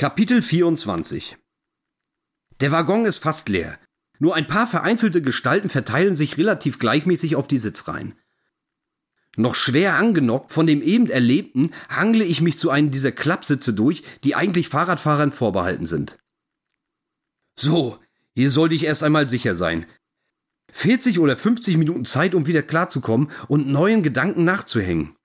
[0.00, 1.36] Kapitel 24
[2.60, 3.80] Der Waggon ist fast leer.
[4.20, 8.14] Nur ein paar vereinzelte Gestalten verteilen sich relativ gleichmäßig auf die Sitzreihen.
[9.36, 14.04] Noch schwer angenockt von dem eben Erlebten hangle ich mich zu einem dieser Klappsitze durch,
[14.22, 16.16] die eigentlich Fahrradfahrern vorbehalten sind.
[17.58, 17.98] So,
[18.36, 19.84] hier sollte ich erst einmal sicher sein.
[20.70, 25.17] 40 oder 50 Minuten Zeit, um wieder klarzukommen und neuen Gedanken nachzuhängen.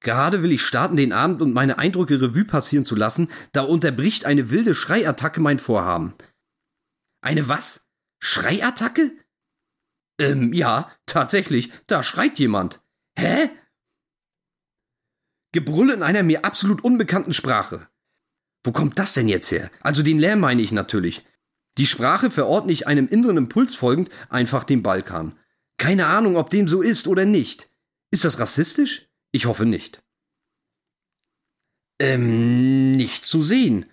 [0.00, 4.24] Gerade will ich starten, den Abend und meine Eindrücke Revue passieren zu lassen, da unterbricht
[4.24, 6.14] eine wilde Schreiattacke mein Vorhaben.
[7.20, 7.80] Eine was?
[8.20, 9.12] Schreiattacke?
[10.20, 12.82] Ähm, ja, tatsächlich, da schreit jemand.
[13.18, 13.50] Hä?
[15.52, 17.88] Gebrüll in einer mir absolut unbekannten Sprache.
[18.64, 19.70] Wo kommt das denn jetzt her?
[19.80, 21.24] Also den Lärm meine ich natürlich.
[21.78, 25.38] Die Sprache verordne ich einem inneren Impuls folgend einfach dem Balkan.
[25.78, 27.70] Keine Ahnung, ob dem so ist oder nicht.
[28.10, 29.07] Ist das rassistisch?
[29.32, 30.02] Ich hoffe nicht.
[32.00, 33.86] Ähm, nicht zu sehen.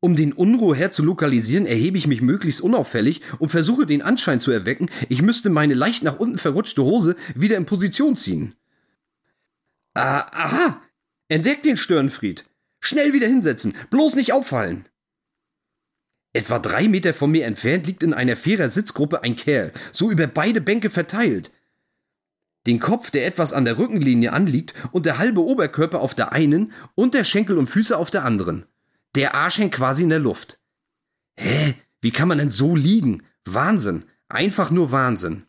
[0.00, 4.50] Um den Unruheherd zu lokalisieren, erhebe ich mich möglichst unauffällig und versuche den Anschein zu
[4.50, 8.54] erwecken, ich müsste meine leicht nach unten verrutschte Hose wieder in Position ziehen.
[9.94, 10.82] Ah, aha!
[11.28, 12.44] Entdeckt den Störenfried!
[12.80, 14.86] Schnell wieder hinsetzen, bloß nicht auffallen!
[16.34, 20.60] Etwa drei Meter von mir entfernt liegt in einer Vierer-Sitzgruppe ein Kerl, so über beide
[20.60, 21.50] Bänke verteilt
[22.66, 26.72] den Kopf, der etwas an der Rückenlinie anliegt, und der halbe Oberkörper auf der einen
[26.94, 28.66] und der Schenkel und Füße auf der anderen.
[29.14, 30.60] Der Arsch hängt quasi in der Luft.
[31.38, 31.74] Hä?
[32.00, 33.22] Wie kann man denn so liegen?
[33.44, 34.04] Wahnsinn.
[34.28, 35.46] Einfach nur Wahnsinn.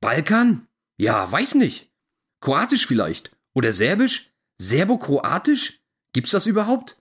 [0.00, 0.66] Balkan?
[0.96, 1.90] Ja, weiß nicht.
[2.40, 3.30] Kroatisch vielleicht.
[3.54, 4.32] Oder Serbisch?
[4.58, 5.80] Serbo-Kroatisch?
[6.12, 6.98] Gibt's das überhaupt?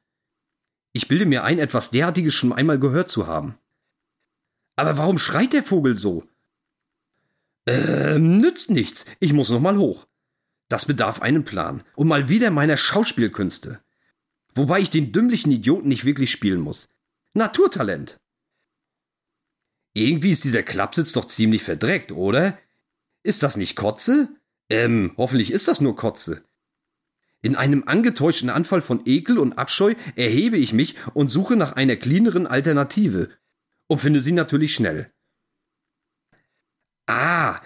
[0.94, 3.58] Ich bilde mir ein, etwas derartiges schon einmal gehört zu haben.
[4.76, 6.24] Aber warum schreit der Vogel so?
[7.68, 9.06] Ähm, nützt nichts.
[9.20, 10.08] Ich muss noch mal hoch.
[10.70, 11.84] Das bedarf einem Plan.
[11.96, 13.82] Und mal wieder meiner Schauspielkünste.
[14.54, 16.90] Wobei ich den dümmlichen Idioten nicht wirklich spielen muss.
[17.34, 18.20] Naturtalent.
[19.94, 22.58] Irgendwie ist dieser Klappsitz doch ziemlich verdreckt, oder?
[23.24, 24.30] Ist das nicht Kotze?
[24.70, 26.44] Ähm, hoffentlich ist das nur Kotze.
[27.42, 31.96] In einem angetäuschten Anfall von Ekel und Abscheu erhebe ich mich und suche nach einer
[31.96, 33.30] cleaneren Alternative.
[33.88, 35.12] Und finde sie natürlich schnell.
[37.08, 37.60] Ah,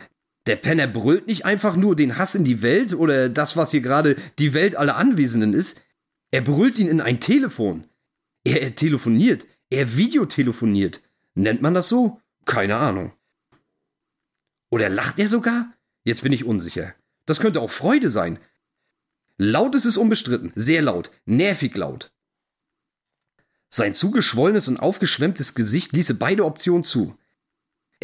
[0.47, 3.81] der Penner brüllt nicht einfach nur den Hass in die Welt oder das, was hier
[3.81, 5.81] gerade die Welt aller Anwesenden ist.
[6.31, 7.87] Er brüllt ihn in ein Telefon.
[8.43, 9.45] Er, er telefoniert.
[9.69, 11.01] Er videotelefoniert.
[11.33, 12.21] Nennt man das so?
[12.45, 13.11] Keine Ahnung.
[14.69, 15.73] Oder lacht er sogar?
[16.03, 16.93] Jetzt bin ich unsicher.
[17.25, 18.39] Das könnte auch Freude sein.
[19.37, 20.51] Laut ist es unbestritten.
[20.55, 21.11] Sehr laut.
[21.25, 22.11] Nervig laut.
[23.69, 27.17] Sein zugeschwollenes und aufgeschwemmtes Gesicht ließe beide Optionen zu.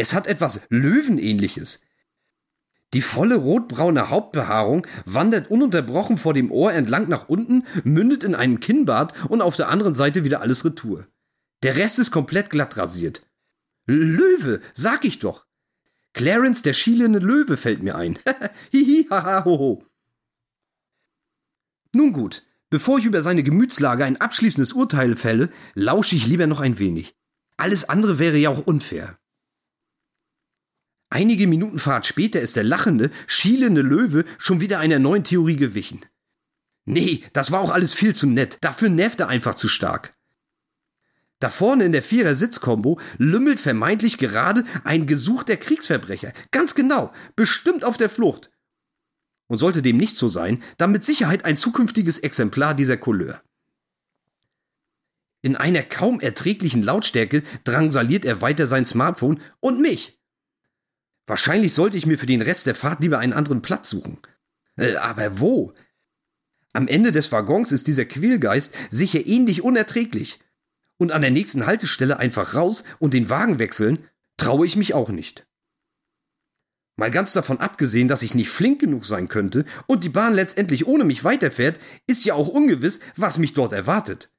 [0.02, 1.80] Es hat etwas Löwenähnliches.
[2.96, 8.60] Die volle rotbraune Hauptbehaarung wandert ununterbrochen vor dem Ohr entlang nach unten, mündet in einen
[8.60, 11.06] Kinnbart und auf der anderen Seite wieder alles Retour.
[11.62, 13.22] Der Rest ist komplett glatt rasiert.
[13.86, 15.46] Löwe, sag ich doch.
[16.14, 18.18] Clarence, der schielende Löwe, fällt mir ein.
[18.72, 19.86] Hihi, haha, hoho.
[21.94, 22.42] Nun gut,
[22.72, 27.16] bevor ich über seine Gemütslage ein abschließendes Urteil fälle, lausche ich lieber noch ein wenig.
[27.56, 29.21] Alles andere wäre ja auch unfair.
[31.14, 36.06] Einige Minuten Fahrt später ist der lachende, schielende Löwe schon wieder einer neuen Theorie gewichen.
[36.86, 38.58] Nee, das war auch alles viel zu nett.
[38.62, 40.14] Dafür nervt er einfach zu stark.
[41.40, 46.32] Da vorne in der Vierer-Sitzkombo lümmelt vermeintlich gerade ein gesuchter Kriegsverbrecher.
[46.52, 48.50] Ganz genau, bestimmt auf der Flucht.
[49.48, 53.42] Und sollte dem nicht so sein, dann mit Sicherheit ein zukünftiges Exemplar dieser Couleur.
[55.42, 60.21] In einer kaum erträglichen Lautstärke drangsaliert er weiter sein Smartphone und mich.
[61.32, 64.18] Wahrscheinlich sollte ich mir für den Rest der Fahrt lieber einen anderen Platz suchen.
[64.76, 65.74] Äh, aber wo?
[66.74, 70.42] Am Ende des Waggons ist dieser Quälgeist sicher ähnlich unerträglich.
[70.98, 75.08] Und an der nächsten Haltestelle einfach raus und den Wagen wechseln, traue ich mich auch
[75.08, 75.48] nicht.
[76.98, 80.86] Mal ganz davon abgesehen, dass ich nicht flink genug sein könnte und die Bahn letztendlich
[80.86, 84.34] ohne mich weiterfährt, ist ja auch ungewiss, was mich dort erwartet.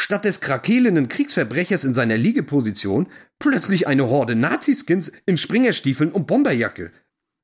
[0.00, 3.08] Statt des krakelenden Kriegsverbrechers in seiner Liegeposition
[3.40, 6.92] plötzlich eine Horde Naziskins in Springerstiefeln und Bomberjacke.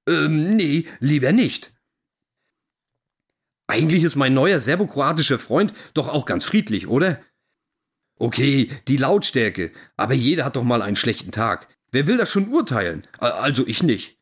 [0.09, 1.75] Ähm, nee, lieber nicht.
[3.67, 7.21] Eigentlich ist mein neuer serbokroatischer Freund doch auch ganz friedlich, oder?
[8.21, 11.67] Okay, die Lautstärke, aber jeder hat doch mal einen schlechten Tag.
[11.91, 13.05] Wer will das schon urteilen?
[13.19, 14.17] Also ich nicht.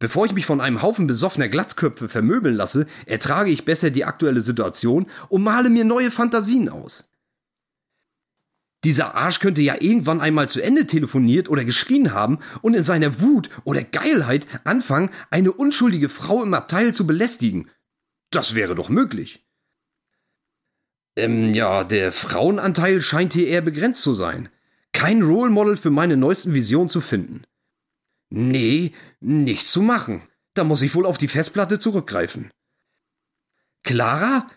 [0.00, 4.40] Bevor ich mich von einem Haufen besoffener Glatzköpfe vermöbeln lasse, ertrage ich besser die aktuelle
[4.40, 7.10] Situation und male mir neue Fantasien aus.
[8.82, 13.20] Dieser Arsch könnte ja irgendwann einmal zu Ende telefoniert oder geschrien haben und in seiner
[13.20, 17.68] Wut oder Geilheit anfangen, eine unschuldige Frau im Abteil zu belästigen.
[18.30, 19.44] Das wäre doch möglich.
[21.14, 24.48] Ähm, ja, der Frauenanteil scheint hier eher begrenzt zu sein.
[24.92, 27.42] Kein Role Model für meine neuesten Visionen zu finden.
[28.30, 30.22] Nee, nicht zu machen.
[30.54, 32.50] Da muss ich wohl auf die Festplatte zurückgreifen.
[33.82, 34.50] Clara?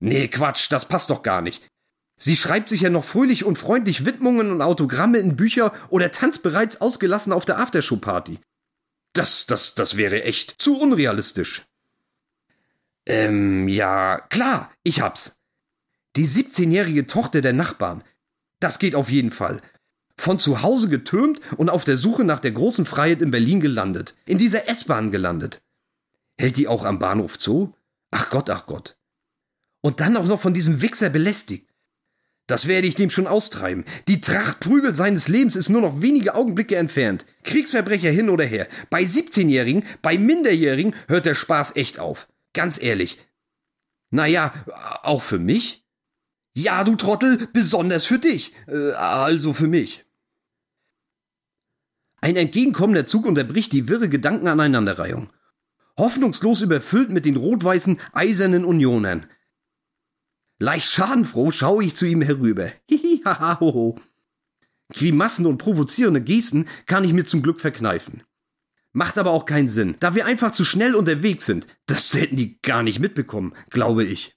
[0.00, 1.66] Nee, Quatsch, das passt doch gar nicht.
[2.16, 6.42] Sie schreibt sich ja noch fröhlich und freundlich Widmungen und Autogramme in Bücher oder tanzt
[6.42, 8.38] bereits ausgelassen auf der Aftershow-Party.
[9.12, 11.64] Das, das, das wäre echt zu unrealistisch.
[13.06, 15.36] Ähm, ja, klar, ich hab's.
[16.16, 18.04] Die 17-jährige Tochter der Nachbarn.
[18.60, 19.60] Das geht auf jeden Fall.
[20.16, 24.14] Von zu Hause getürmt und auf der Suche nach der großen Freiheit in Berlin gelandet.
[24.26, 25.62] In dieser S-Bahn gelandet.
[26.38, 27.72] Hält die auch am Bahnhof Zoo?
[28.10, 28.96] Ach Gott, ach Gott.
[29.80, 31.68] Und dann auch noch von diesem Wichser belästigt.
[32.46, 33.84] Das werde ich dem schon austreiben.
[34.06, 37.24] Die Trachtprügel seines Lebens ist nur noch wenige Augenblicke entfernt.
[37.42, 38.68] Kriegsverbrecher hin oder her.
[38.90, 42.28] Bei 17-Jährigen, bei Minderjährigen hört der Spaß echt auf.
[42.52, 43.18] Ganz ehrlich.
[44.10, 44.52] Naja,
[45.02, 45.84] auch für mich?
[46.56, 48.52] Ja, du Trottel, besonders für dich.
[48.68, 50.03] Äh, also für mich.
[52.24, 55.28] Ein entgegenkommender Zug unterbricht die wirre Gedankenaneinanderreihung.
[55.98, 59.26] Hoffnungslos überfüllt mit den rot-weißen eisernen Unionern.
[60.58, 62.70] Leicht schadenfroh schaue ich zu ihm herüber.
[62.88, 63.22] Hihi.
[64.94, 68.22] Grimassen und provozierende Gesten kann ich mir zum Glück verkneifen.
[68.92, 71.66] Macht aber auch keinen Sinn, da wir einfach zu schnell unterwegs sind.
[71.84, 74.34] Das hätten die gar nicht mitbekommen, glaube ich.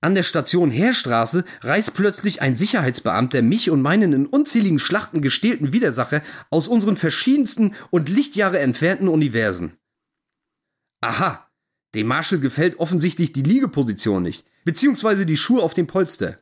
[0.00, 5.72] An der Station Heerstraße reißt plötzlich ein Sicherheitsbeamter mich und meinen in unzähligen Schlachten gestählten
[5.72, 9.76] Widersacher aus unseren verschiedensten und Lichtjahre entfernten Universen.
[11.00, 11.50] Aha,
[11.94, 16.38] dem Marshall gefällt offensichtlich die Liegeposition nicht, beziehungsweise die Schuhe auf dem Polster.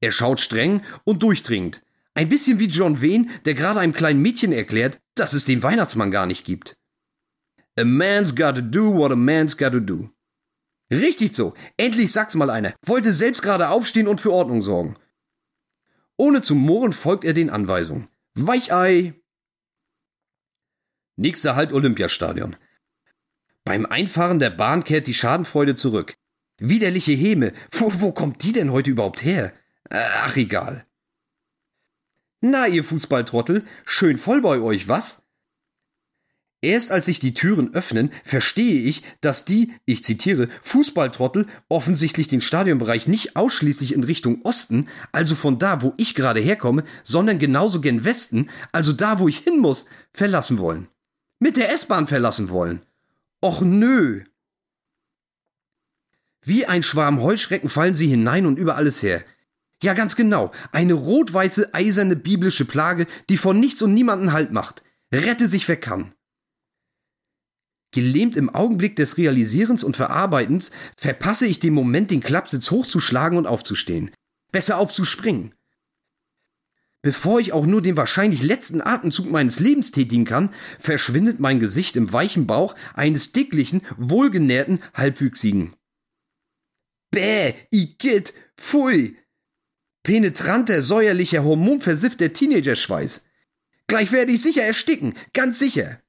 [0.00, 1.82] Er schaut streng und durchdringend.
[2.14, 6.12] Ein bisschen wie John Wayne, der gerade einem kleinen Mädchen erklärt, dass es den Weihnachtsmann
[6.12, 6.76] gar nicht gibt.
[7.76, 10.13] A man's gotta do what a man's gotta do.
[10.92, 11.54] Richtig so.
[11.76, 12.74] Endlich sag's mal einer.
[12.84, 14.96] Wollte selbst gerade aufstehen und für Ordnung sorgen.
[16.16, 18.08] Ohne zu murren folgt er den Anweisungen.
[18.34, 19.14] Weichei!
[21.16, 22.56] Nächster Halt Olympiastadion.
[23.64, 26.14] Beim Einfahren der Bahn kehrt die Schadenfreude zurück.
[26.58, 27.52] Widerliche Häme.
[27.70, 29.52] Wo, wo kommt die denn heute überhaupt her?
[29.90, 30.86] Ach, egal.
[32.40, 35.23] Na, ihr Fußballtrottel, schön voll bei euch, was?
[36.64, 42.40] Erst als sich die Türen öffnen, verstehe ich, dass die, ich zitiere, Fußballtrottel offensichtlich den
[42.40, 47.82] Stadionbereich nicht ausschließlich in Richtung Osten, also von da, wo ich gerade herkomme, sondern genauso
[47.82, 49.84] gen Westen, also da, wo ich hin muss,
[50.14, 50.88] verlassen wollen.
[51.38, 52.80] Mit der S-Bahn verlassen wollen.
[53.44, 54.22] Och nö.
[56.40, 59.22] Wie ein Schwarm Heuschrecken fallen sie hinein und über alles her.
[59.82, 60.50] Ja, ganz genau.
[60.72, 64.82] Eine rot-weiße, eiserne biblische Plage, die von nichts und niemanden Halt macht.
[65.12, 66.14] Rette sich, wer kann.
[67.94, 73.46] Gelähmt im Augenblick des Realisierens und Verarbeitens verpasse ich den Moment, den Klappsitz hochzuschlagen und
[73.46, 74.10] aufzustehen.
[74.50, 75.54] Besser aufzuspringen.
[77.02, 80.50] Bevor ich auch nur den wahrscheinlich letzten Atemzug meines Lebens tätigen kann,
[80.80, 85.74] verschwindet mein Gesicht im weichen Bauch eines dicklichen, wohlgenährten, halbwüchsigen.
[87.12, 89.18] Bäh, Igitt, pfui!
[90.02, 93.24] Penetranter, säuerlicher, hormonversiffter Teenagerschweiß.
[93.86, 96.00] Gleich werde ich sicher ersticken, ganz sicher.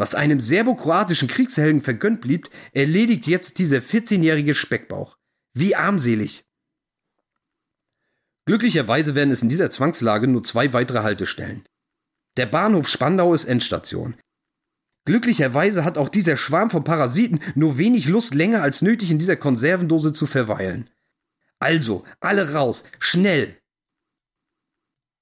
[0.00, 5.18] Was einem serbokroatischen Kriegshelden vergönnt blieb, erledigt jetzt dieser 14-jährige Speckbauch.
[5.52, 6.42] Wie armselig.
[8.46, 11.66] Glücklicherweise werden es in dieser Zwangslage nur zwei weitere Haltestellen.
[12.38, 14.14] Der Bahnhof Spandau ist Endstation.
[15.04, 19.36] Glücklicherweise hat auch dieser Schwarm von Parasiten nur wenig Lust länger als nötig in dieser
[19.36, 20.88] Konservendose zu verweilen.
[21.58, 23.59] Also, alle raus, schnell!